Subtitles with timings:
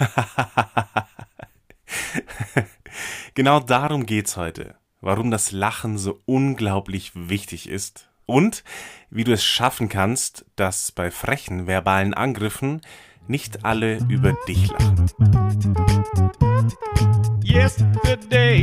[3.34, 4.74] genau darum geht's heute.
[5.00, 8.64] Warum das Lachen so unglaublich wichtig ist und
[9.10, 12.80] wie du es schaffen kannst, dass bei frechen verbalen Angriffen
[13.26, 15.10] nicht alle über dich lachen.
[17.42, 18.62] Yesterday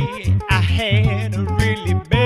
[0.50, 2.17] I had a really bad,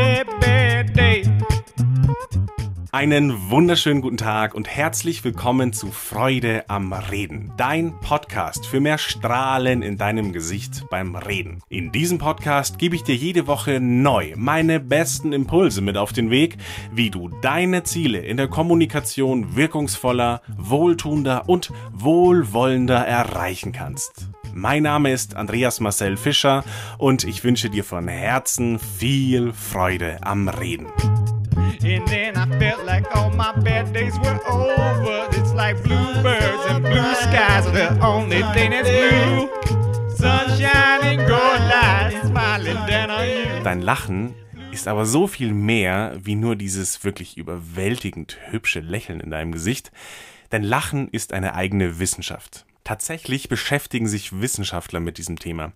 [2.95, 8.99] Einen wunderschönen guten Tag und herzlich willkommen zu Freude am Reden, dein Podcast für mehr
[8.99, 11.63] Strahlen in deinem Gesicht beim Reden.
[11.71, 16.29] In diesem Podcast gebe ich dir jede Woche neu meine besten Impulse mit auf den
[16.29, 16.59] Weg,
[16.93, 24.29] wie du deine Ziele in der Kommunikation wirkungsvoller, wohltuender und wohlwollender erreichen kannst.
[24.53, 26.63] Mein Name ist Andreas Marcel Fischer
[26.99, 30.89] und ich wünsche dir von Herzen viel Freude am Reden.
[31.85, 35.27] And then I felt like all my bad days were over.
[35.33, 39.51] It's like bluebirds and blue skies are the only thing that's blue.
[40.15, 43.65] Sunshine and gold lights smiling down on you.
[43.65, 44.35] Dein Lachen
[44.71, 49.91] ist aber so viel mehr wie nur dieses wirklich überwältigend hübsche Lächeln in deinem Gesicht.
[50.53, 52.65] Denn Lachen ist eine eigene Wissenschaft.
[52.85, 55.73] Tatsächlich beschäftigen sich Wissenschaftler mit diesem Thema.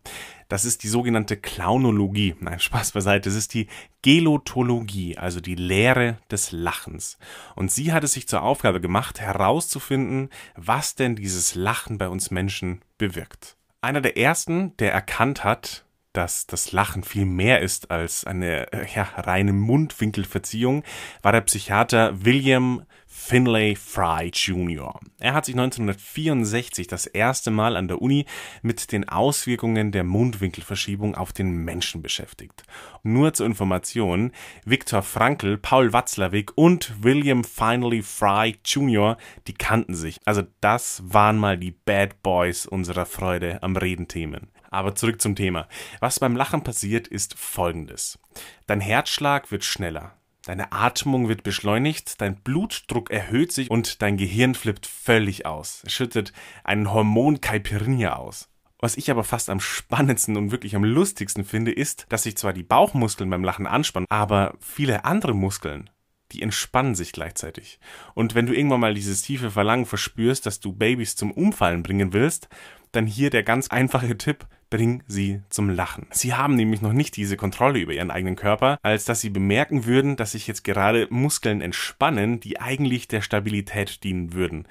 [0.48, 2.34] Das ist die sogenannte Clownologie.
[2.40, 3.28] Nein, Spaß beiseite.
[3.28, 3.68] Es ist die
[4.02, 7.18] Gelotologie, also die Lehre des Lachens.
[7.54, 12.30] Und sie hat es sich zur Aufgabe gemacht, herauszufinden, was denn dieses Lachen bei uns
[12.30, 13.56] Menschen bewirkt.
[13.80, 18.86] Einer der ersten, der erkannt hat, dass das Lachen viel mehr ist als eine äh,
[18.94, 20.82] ja, reine Mundwinkelverziehung,
[21.22, 22.84] war der Psychiater William
[23.18, 25.00] Finlay Fry Jr.
[25.18, 28.24] Er hat sich 1964 das erste Mal an der Uni
[28.62, 32.62] mit den Auswirkungen der Mundwinkelverschiebung auf den Menschen beschäftigt.
[33.02, 34.30] Nur zur Information,
[34.64, 39.16] Viktor Frankl, Paul Watzlawick und William Finlay Fry Jr.,
[39.48, 40.20] die kannten sich.
[40.24, 44.50] Also das waren mal die Bad Boys unserer Freude am Reden-Themen.
[44.70, 45.66] Aber zurück zum Thema.
[45.98, 48.20] Was beim Lachen passiert, ist folgendes.
[48.66, 50.12] Dein Herzschlag wird schneller.
[50.46, 55.82] Deine Atmung wird beschleunigt, dein Blutdruck erhöht sich und dein Gehirn flippt völlig aus.
[55.84, 58.48] Es schüttet einen Hormon Caipirinha aus.
[58.78, 62.52] Was ich aber fast am spannendsten und wirklich am lustigsten finde, ist, dass sich zwar
[62.52, 65.90] die Bauchmuskeln beim Lachen anspannen, aber viele andere Muskeln,
[66.32, 67.78] die entspannen sich gleichzeitig.
[68.14, 72.12] Und wenn du irgendwann mal dieses tiefe Verlangen verspürst, dass du Babys zum Umfallen bringen
[72.12, 72.48] willst,
[72.92, 76.06] dann hier der ganz einfache Tipp, bring sie zum Lachen.
[76.10, 79.84] Sie haben nämlich noch nicht diese Kontrolle über ihren eigenen Körper, als dass sie bemerken
[79.84, 84.66] würden, dass sich jetzt gerade Muskeln entspannen, die eigentlich der Stabilität dienen würden.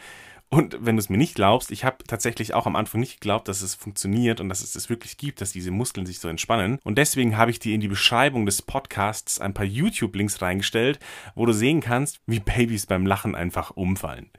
[0.50, 3.48] Und wenn du es mir nicht glaubst, ich habe tatsächlich auch am Anfang nicht geglaubt,
[3.48, 6.80] dass es funktioniert und dass es das wirklich gibt, dass diese Muskeln sich so entspannen.
[6.84, 11.00] Und deswegen habe ich dir in die Beschreibung des Podcasts ein paar YouTube-Links reingestellt,
[11.34, 14.30] wo du sehen kannst, wie Babys beim Lachen einfach umfallen.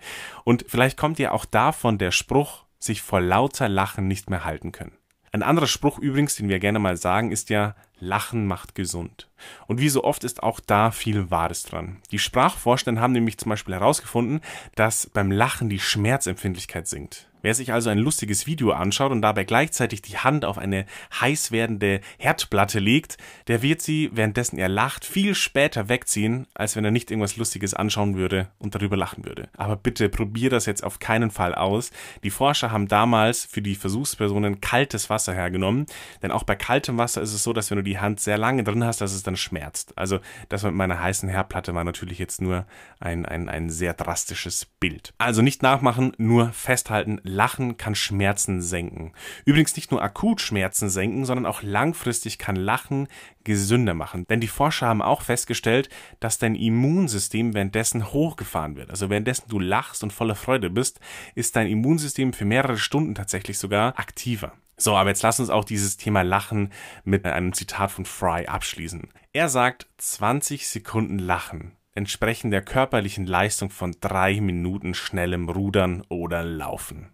[0.45, 4.73] Und vielleicht kommt dir auch davon der Spruch, sich vor lauter Lachen nicht mehr halten
[4.73, 4.97] können.
[5.33, 9.29] Ein anderer Spruch übrigens, den wir gerne mal sagen, ist ja, Lachen macht gesund.
[9.67, 11.99] Und wie so oft ist auch da viel Wahres dran.
[12.11, 14.41] Die Sprachforscher haben nämlich zum Beispiel herausgefunden,
[14.75, 17.29] dass beim Lachen die Schmerzempfindlichkeit sinkt.
[17.47, 20.85] Wer sich also ein lustiges Video anschaut und dabei gleichzeitig die Hand auf eine
[21.21, 26.85] heiß werdende Herdplatte legt, der wird sie, währenddessen er lacht, viel später wegziehen, als wenn
[26.85, 29.49] er nicht irgendwas Lustiges anschauen würde und darüber lachen würde.
[29.57, 31.93] Aber bitte probier das jetzt auf keinen Fall aus.
[32.25, 35.87] Die Forscher haben damals für die Versuchspersonen kaltes Wasser hergenommen,
[36.25, 38.65] denn auch bei kaltem Wasser ist es so, dass wenn du die Hand sehr lange
[38.65, 39.97] drin hast, dass es dann schmerzt.
[39.97, 40.19] Also
[40.49, 42.67] das mit meiner heißen Herdplatte war natürlich jetzt nur
[42.99, 45.15] ein, ein, ein sehr drastisches Bild.
[45.19, 49.13] Also nicht nachmachen, nur festhalten, Lachen kann Schmerzen senken.
[49.45, 53.07] Übrigens nicht nur akut Schmerzen senken, sondern auch langfristig kann Lachen
[53.45, 54.27] gesünder machen.
[54.29, 55.89] Denn die Forscher haben auch festgestellt,
[56.19, 58.91] dass dein Immunsystem währenddessen hochgefahren wird.
[58.91, 60.99] Also währenddessen du lachst und voller Freude bist,
[61.35, 64.53] ist dein Immunsystem für mehrere Stunden tatsächlich sogar aktiver.
[64.79, 66.73] So, aber jetzt lass uns auch dieses Thema Lachen
[67.05, 69.09] mit einem Zitat von Fry abschließen.
[69.33, 76.45] Er sagt, 20 Sekunden Lachen entsprechen der körperlichen Leistung von drei Minuten schnellem Rudern oder
[76.45, 77.11] Laufen.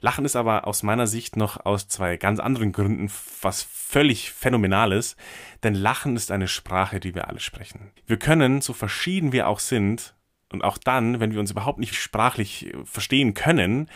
[0.00, 3.10] Lachen ist aber aus meiner Sicht noch aus zwei ganz anderen Gründen
[3.40, 5.16] was völlig Phänomenales,
[5.62, 7.92] denn Lachen ist eine Sprache, die wir alle sprechen.
[8.06, 10.14] Wir können, so verschieden wir auch sind,
[10.52, 13.88] und auch dann, wenn wir uns überhaupt nicht sprachlich verstehen können,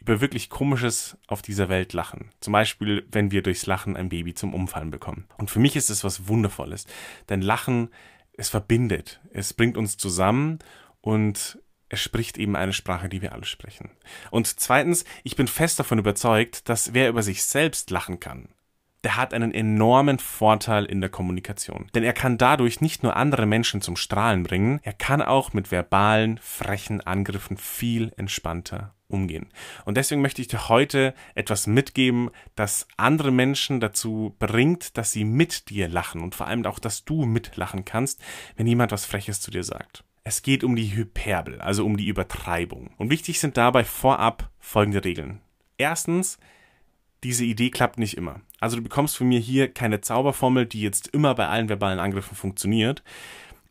[0.00, 2.30] über wirklich Komisches auf dieser Welt lachen.
[2.40, 5.26] Zum Beispiel, wenn wir durchs Lachen ein Baby zum Umfallen bekommen.
[5.36, 6.86] Und für mich ist es was Wundervolles,
[7.28, 7.90] denn Lachen
[8.38, 10.60] es verbindet, es bringt uns zusammen
[11.02, 11.58] und
[11.90, 13.90] es spricht eben eine Sprache, die wir alle sprechen.
[14.30, 18.48] Und zweitens, ich bin fest davon überzeugt, dass wer über sich selbst lachen kann,
[19.04, 21.88] der hat einen enormen Vorteil in der Kommunikation.
[21.94, 25.70] Denn er kann dadurch nicht nur andere Menschen zum Strahlen bringen, er kann auch mit
[25.70, 29.46] verbalen, frechen Angriffen viel entspannter umgehen.
[29.84, 35.24] Und deswegen möchte ich dir heute etwas mitgeben, das andere Menschen dazu bringt, dass sie
[35.24, 38.20] mit dir lachen und vor allem auch, dass du mitlachen kannst,
[38.56, 40.04] wenn jemand was Freches zu dir sagt.
[40.24, 42.90] Es geht um die Hyperbel, also um die Übertreibung.
[42.98, 45.40] Und wichtig sind dabei vorab folgende Regeln.
[45.78, 46.38] Erstens,
[47.24, 48.40] diese Idee klappt nicht immer.
[48.60, 52.36] Also du bekommst von mir hier keine Zauberformel, die jetzt immer bei allen verbalen Angriffen
[52.36, 53.02] funktioniert.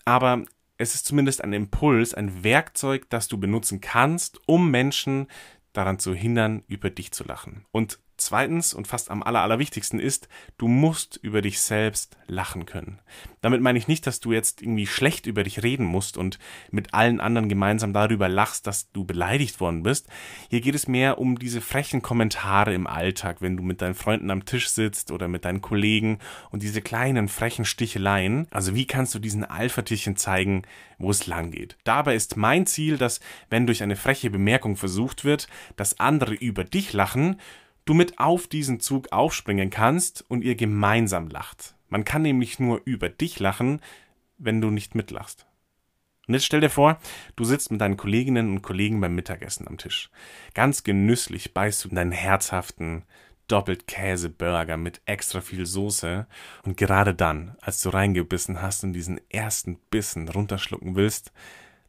[0.05, 0.43] Aber
[0.77, 5.27] es ist zumindest ein Impuls, ein Werkzeug, das du benutzen kannst, um Menschen
[5.73, 7.65] daran zu hindern, über dich zu lachen.
[7.71, 10.27] Und Zweitens und fast am aller, allerwichtigsten ist,
[10.57, 12.99] du musst über dich selbst lachen können.
[13.41, 16.39] Damit meine ich nicht, dass du jetzt irgendwie schlecht über dich reden musst und
[16.71, 20.07] mit allen anderen gemeinsam darüber lachst, dass du beleidigt worden bist.
[20.49, 24.31] Hier geht es mehr um diese frechen Kommentare im Alltag, wenn du mit deinen Freunden
[24.31, 26.17] am Tisch sitzt oder mit deinen Kollegen
[26.49, 28.47] und diese kleinen frechen Sticheleien.
[28.49, 30.63] Also wie kannst du diesen Alpha-Tierchen zeigen,
[30.97, 31.77] wo es lang geht?
[31.83, 33.19] Dabei ist mein Ziel, dass
[33.51, 37.39] wenn durch eine freche Bemerkung versucht wird, dass andere über dich lachen,
[37.87, 41.75] du mit auf diesen Zug aufspringen kannst und ihr gemeinsam lacht.
[41.89, 43.81] Man kann nämlich nur über dich lachen,
[44.37, 45.47] wenn du nicht mitlachst.
[46.27, 46.99] Und jetzt stell dir vor,
[47.37, 50.09] du sitzt mit deinen Kolleginnen und Kollegen beim Mittagessen am Tisch.
[50.53, 53.03] Ganz genüsslich beißt du deinen herzhaften
[53.47, 56.27] doppelt Käse-Burger mit extra viel Soße
[56.63, 61.31] und gerade dann, als du reingebissen hast und diesen ersten Bissen runterschlucken willst,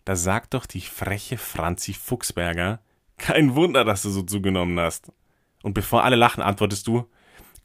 [0.05, 2.81] da sagt doch die freche Franzi Fuchsberger,
[3.17, 5.13] kein Wunder, dass du so zugenommen hast.
[5.69, 7.11] Und bevor alle lachen, antwortest du,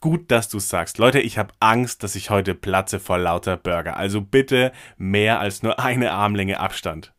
[0.01, 0.97] gut, dass du sagst.
[0.97, 3.95] Leute, ich habe Angst, dass ich heute platze vor lauter Burger.
[3.95, 7.13] Also bitte mehr als nur eine Armlänge Abstand.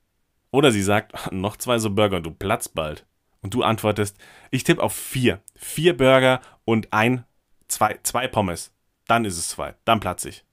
[0.50, 3.06] Oder sie sagt, noch zwei so Burger und du platzt bald.
[3.40, 4.18] Und du antwortest,
[4.50, 5.40] ich tippe auf vier.
[5.56, 7.24] Vier Burger und ein,
[7.66, 8.70] zwei, zwei Pommes.
[9.06, 9.76] Dann ist es zwei.
[9.86, 10.44] Dann platze ich.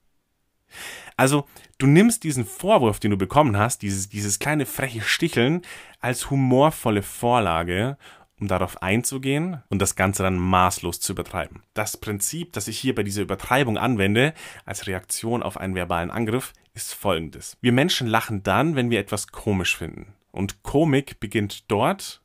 [1.18, 1.46] Also,
[1.78, 5.62] du nimmst diesen Vorwurf, den du bekommen hast, dieses, dieses kleine freche Sticheln,
[6.00, 7.98] als humorvolle Vorlage
[8.42, 11.62] um darauf einzugehen und das Ganze dann maßlos zu übertreiben.
[11.74, 14.34] Das Prinzip, das ich hier bei dieser Übertreibung anwende,
[14.66, 17.56] als Reaktion auf einen verbalen Angriff, ist folgendes.
[17.62, 20.14] Wir Menschen lachen dann, wenn wir etwas komisch finden.
[20.32, 22.22] Und Komik beginnt dort,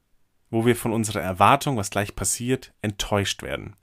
[0.50, 3.74] wo wir von unserer Erwartung, was gleich passiert, enttäuscht werden.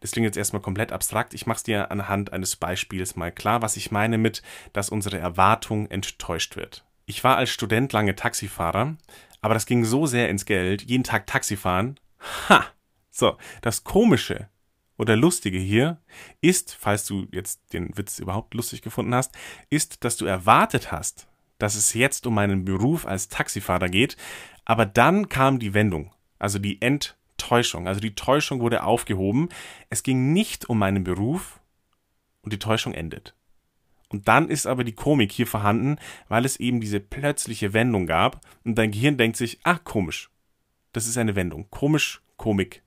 [0.00, 1.34] Das klingt jetzt erstmal komplett abstrakt.
[1.34, 4.42] Ich mache es dir anhand eines Beispiels mal klar, was ich meine mit,
[4.72, 6.84] dass unsere Erwartung enttäuscht wird.
[7.06, 8.96] Ich war als Student lange Taxifahrer,
[9.40, 11.98] aber das ging so sehr ins Geld, jeden Tag Taxi fahren.
[12.48, 12.64] Ha!
[13.10, 14.48] So, das Komische
[14.96, 15.98] oder Lustige hier
[16.40, 19.32] ist, falls du jetzt den Witz überhaupt lustig gefunden hast,
[19.70, 21.26] ist, dass du erwartet hast,
[21.58, 24.16] dass es jetzt um meinen Beruf als Taxifahrer geht,
[24.64, 29.48] aber dann kam die Wendung, also die Enttäuschung, also die Täuschung wurde aufgehoben.
[29.88, 31.60] Es ging nicht um meinen Beruf
[32.42, 33.34] und die Täuschung endet.
[34.12, 35.96] Und dann ist aber die Komik hier vorhanden,
[36.28, 40.30] weil es eben diese plötzliche Wendung gab und dein Gehirn denkt sich, ach komisch.
[40.92, 41.70] Das ist eine Wendung.
[41.70, 42.82] Komisch, Komik.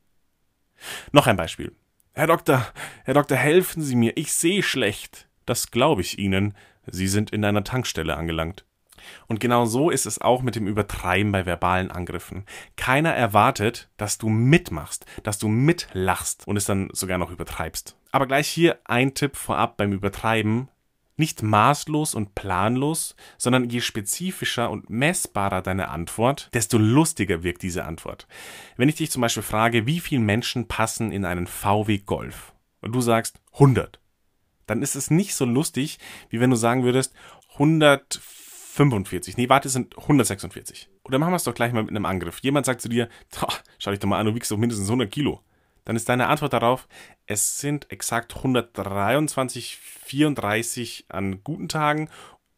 [1.12, 1.74] Noch ein Beispiel.
[2.14, 2.68] Herr Doktor,
[3.06, 5.28] Herr Doktor, helfen Sie mir, ich sehe schlecht.
[5.46, 6.54] Das glaube ich Ihnen.
[6.86, 8.66] Sie sind in einer Tankstelle angelangt.
[9.28, 12.46] Und genau so ist es auch mit dem Übertreiben bei verbalen Angriffen.
[12.76, 17.98] Keiner erwartet, dass du mitmachst, dass du mitlachst und es dann sogar noch übertreibst.
[18.12, 20.70] Aber gleich hier ein Tipp vorab beim Übertreiben.
[21.16, 27.86] Nicht maßlos und planlos, sondern je spezifischer und messbarer deine Antwort, desto lustiger wirkt diese
[27.86, 28.28] Antwort.
[28.78, 32.94] Wenn ich dich zum Beispiel frage, wie viele Menschen passen in einen VW Golf und
[32.94, 34.00] du sagst 100,
[34.66, 37.14] dann ist es nicht so lustig, wie wenn du sagen würdest
[37.54, 39.38] 145.
[39.38, 40.90] Nee, warte, es sind 146.
[41.04, 42.40] Oder machen wir es doch gleich mal mit einem Angriff.
[42.42, 43.08] Jemand sagt zu dir,
[43.78, 45.44] schau dich doch mal an, du wiegst doch mindestens 100 Kilo
[45.86, 46.88] dann ist deine Antwort darauf,
[47.26, 52.10] es sind exakt 123, 34 an guten Tagen.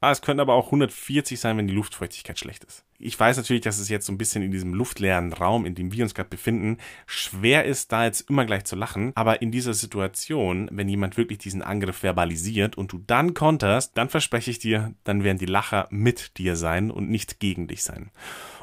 [0.01, 2.85] Ah, es könnte aber auch 140 sein, wenn die Luftfeuchtigkeit schlecht ist.
[2.97, 5.91] Ich weiß natürlich, dass es jetzt so ein bisschen in diesem luftleeren Raum, in dem
[5.91, 6.77] wir uns gerade befinden,
[7.07, 9.11] schwer ist, da jetzt immer gleich zu lachen.
[9.15, 14.09] Aber in dieser Situation, wenn jemand wirklich diesen Angriff verbalisiert und du dann konterst, dann
[14.09, 18.11] verspreche ich dir, dann werden die Lacher mit dir sein und nicht gegen dich sein.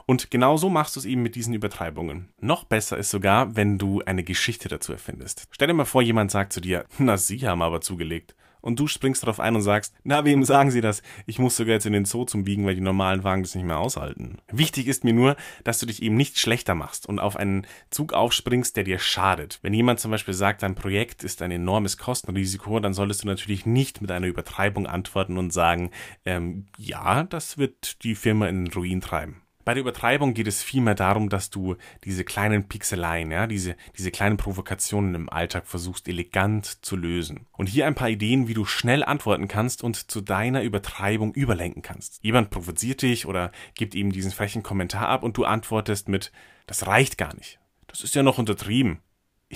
[0.07, 2.29] Und genauso machst du es eben mit diesen Übertreibungen.
[2.41, 5.49] Noch besser ist sogar, wenn du eine Geschichte dazu erfindest.
[5.51, 8.35] Stell dir mal vor, jemand sagt zu dir, na, Sie haben aber zugelegt.
[8.63, 11.03] Und du springst darauf ein und sagst, na, wem sagen Sie das?
[11.27, 13.65] Ich muss sogar jetzt in den Zoo zum Biegen, weil die normalen Wagen das nicht
[13.65, 14.39] mehr aushalten.
[14.51, 18.13] Wichtig ist mir nur, dass du dich eben nicht schlechter machst und auf einen Zug
[18.13, 19.59] aufspringst, der dir schadet.
[19.63, 23.67] Wenn jemand zum Beispiel sagt, dein Projekt ist ein enormes Kostenrisiko, dann solltest du natürlich
[23.67, 25.91] nicht mit einer Übertreibung antworten und sagen,
[26.25, 29.42] ähm, ja, das wird die Firma in den Ruin treiben.
[29.65, 34.11] Bei der Übertreibung geht es vielmehr darum, dass du diese kleinen Pixeleien, ja, diese, diese
[34.11, 37.47] kleinen Provokationen im Alltag versuchst elegant zu lösen.
[37.53, 41.83] Und hier ein paar Ideen, wie du schnell antworten kannst und zu deiner Übertreibung überlenken
[41.83, 42.19] kannst.
[42.23, 46.33] Jemand provoziert dich oder gibt ihm diesen frechen Kommentar ab und du antwortest mit,
[46.67, 47.61] das reicht gar nicht.
[47.87, 49.01] Das ist ja noch untertrieben.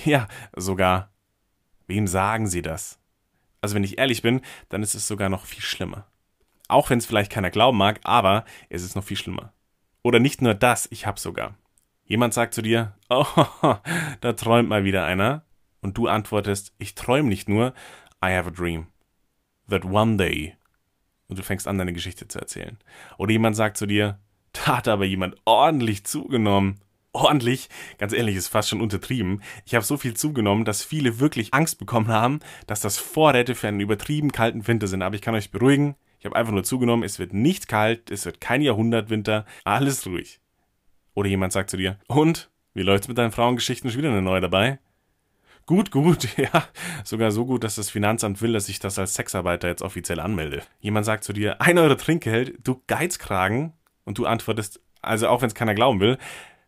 [0.05, 1.11] Ja, sogar.
[1.87, 2.99] Wem sagen sie das?
[3.61, 6.05] Also wenn ich ehrlich bin, dann ist es sogar noch viel schlimmer.
[6.67, 9.53] Auch wenn es vielleicht keiner glauben mag, aber es ist noch viel schlimmer.
[10.07, 11.57] Oder nicht nur das, ich hab sogar.
[12.05, 13.25] Jemand sagt zu dir, oh,
[14.21, 15.43] da träumt mal wieder einer.
[15.81, 17.73] Und du antwortest, ich träume nicht nur,
[18.23, 18.87] I have a dream.
[19.69, 20.55] That one day.
[21.27, 22.77] Und du fängst an, deine Geschichte zu erzählen.
[23.17, 24.17] Oder jemand sagt zu dir,
[24.53, 26.79] da hat aber jemand ordentlich zugenommen.
[27.11, 29.43] Ordentlich, ganz ehrlich, ist fast schon untertrieben.
[29.65, 33.67] Ich habe so viel zugenommen, dass viele wirklich Angst bekommen haben, dass das Vorräte für
[33.67, 35.01] einen übertrieben kalten Winter sind.
[35.01, 38.25] Aber ich kann euch beruhigen, ich habe einfach nur zugenommen, es wird nicht kalt, es
[38.25, 40.39] wird kein Jahrhundertwinter, alles ruhig.
[41.13, 42.49] Oder jemand sagt zu dir, und?
[42.73, 43.89] Wie läuft's mit deinen Frauengeschichten?
[43.89, 44.79] Schon wieder eine neue dabei?
[45.65, 46.67] Gut, gut, ja.
[47.03, 50.63] Sogar so gut, dass das Finanzamt will, dass ich das als Sexarbeiter jetzt offiziell anmelde.
[50.79, 53.73] Jemand sagt zu dir, ein Euro Trinkgeld, du Geizkragen.
[54.05, 56.17] Und du antwortest, also auch wenn es keiner glauben will,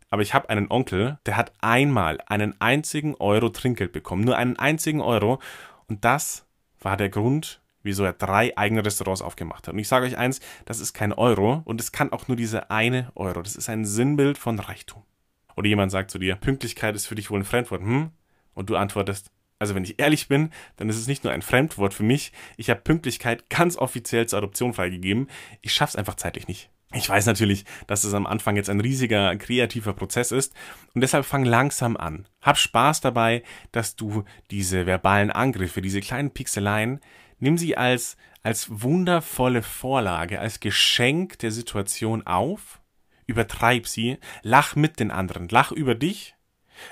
[0.10, 4.26] aber ich habe einen Onkel, der hat einmal einen einzigen Euro Trinkgeld bekommen.
[4.26, 5.40] Nur einen einzigen Euro.
[5.88, 6.46] Und das
[6.82, 9.74] war der Grund, wieso er drei eigene Restaurants aufgemacht hat.
[9.74, 12.70] Und ich sage euch eins, das ist kein Euro und es kann auch nur diese
[12.72, 13.42] eine Euro.
[13.42, 15.04] Das ist ein Sinnbild von Reichtum.
[15.56, 18.12] Oder jemand sagt zu dir, Pünktlichkeit ist für dich wohl ein Fremdwort, hm?
[18.54, 21.94] Und du antwortest, also wenn ich ehrlich bin, dann ist es nicht nur ein Fremdwort
[21.94, 22.32] für mich.
[22.56, 25.28] Ich habe Pünktlichkeit ganz offiziell zur Adoption freigegeben.
[25.62, 26.70] Ich schaff's einfach zeitlich nicht.
[26.92, 30.56] Ich weiß natürlich, dass es am Anfang jetzt ein riesiger kreativer Prozess ist
[30.96, 32.26] und deshalb fang langsam an.
[32.42, 37.00] Hab Spaß dabei, dass du diese verbalen Angriffe, diese kleinen Pixeleien
[37.40, 42.82] Nimm sie als, als wundervolle Vorlage, als Geschenk der Situation auf,
[43.26, 46.36] übertreib sie, lach mit den anderen, lach über dich,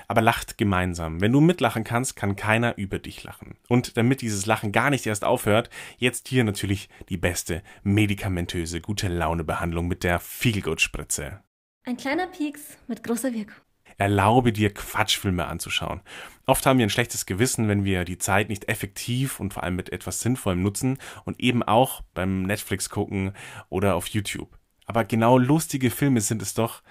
[0.06, 1.20] aber lacht gemeinsam.
[1.20, 3.56] Wenn du mitlachen kannst, kann keiner über dich lachen.
[3.68, 9.08] Und damit dieses Lachen gar nicht erst aufhört, jetzt hier natürlich die beste medikamentöse gute
[9.08, 11.42] Laune Behandlung mit der Feelgood-Spritze.
[11.84, 13.67] Ein kleiner Pieks mit großer Wirkung
[13.98, 16.00] erlaube dir Quatschfilme anzuschauen.
[16.46, 19.76] Oft haben wir ein schlechtes Gewissen, wenn wir die Zeit nicht effektiv und vor allem
[19.76, 23.32] mit etwas Sinnvollem nutzen und eben auch beim Netflix gucken
[23.68, 24.56] oder auf YouTube.
[24.86, 26.82] Aber genau lustige Filme sind es doch,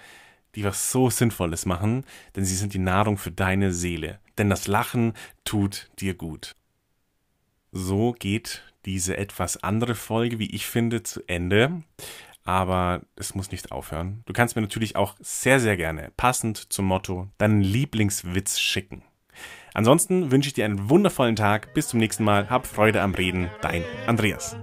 [0.54, 2.04] die was so Sinnvolles machen,
[2.36, 4.20] denn sie sind die Nahrung für deine Seele.
[4.36, 6.54] Denn das Lachen tut dir gut.
[7.72, 11.82] So geht diese etwas andere Folge, wie ich finde, zu Ende
[12.48, 14.22] aber es muss nicht aufhören.
[14.24, 19.02] Du kannst mir natürlich auch sehr, sehr gerne, passend zum Motto, deinen Lieblingswitz schicken.
[19.74, 21.74] Ansonsten wünsche ich dir einen wundervollen Tag.
[21.74, 22.48] Bis zum nächsten Mal.
[22.48, 23.50] Hab Freude am Reden.
[23.60, 24.56] Dein Andreas.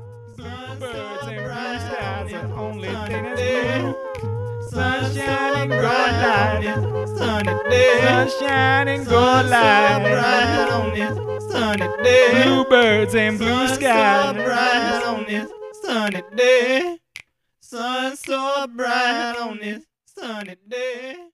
[4.71, 5.69] Sunshine.
[7.99, 12.43] Sunshine good light, on this sunny day.
[12.43, 15.47] Bluebirds and blue sky, bright on this
[15.83, 17.04] sunny day.
[17.65, 21.24] Sun so bright on this sunny day.